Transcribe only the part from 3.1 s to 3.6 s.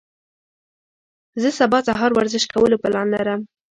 لرم.